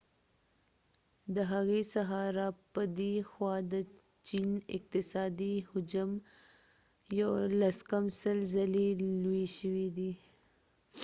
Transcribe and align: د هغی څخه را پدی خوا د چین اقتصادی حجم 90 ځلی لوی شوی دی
د 1.35 1.37
هغی 1.51 1.81
څخه 1.93 2.19
را 2.37 2.49
پدی 2.73 3.15
خوا 3.31 3.55
د 3.71 3.73
چین 4.27 4.49
اقتصادی 4.75 5.55
حجم 5.69 6.09
90 7.99 8.51
ځلی 8.53 8.87
لوی 9.23 9.45
شوی 9.57 9.87
دی 9.97 10.11